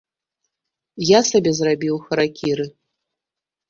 Я 1.09 1.19
сабе 1.29 1.51
зрабіў 1.61 1.95
харакіры. 2.09 2.71